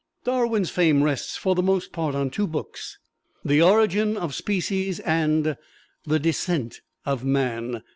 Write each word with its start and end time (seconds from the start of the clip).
Darwin's 0.23 0.71
fame 0.71 1.03
rests, 1.03 1.37
for 1.37 1.53
the 1.53 1.61
most 1.61 1.91
part, 1.91 2.15
on 2.15 2.31
two 2.31 2.47
books, 2.47 2.97
"The 3.45 3.61
Origin 3.61 4.17
of 4.17 4.33
Species" 4.33 4.99
and 5.01 5.55
"The 6.05 6.17
Descent 6.17 6.81
of 7.05 7.23
Man." 7.23 7.83